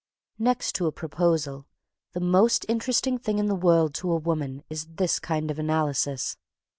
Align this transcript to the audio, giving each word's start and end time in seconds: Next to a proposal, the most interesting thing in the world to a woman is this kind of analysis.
Next 0.39 0.73
to 0.77 0.87
a 0.87 0.91
proposal, 0.91 1.67
the 2.13 2.19
most 2.19 2.65
interesting 2.67 3.19
thing 3.19 3.37
in 3.37 3.45
the 3.45 3.53
world 3.53 3.93
to 4.01 4.11
a 4.11 4.17
woman 4.17 4.63
is 4.67 4.87
this 4.87 5.19
kind 5.19 5.51
of 5.51 5.59
analysis. 5.59 6.37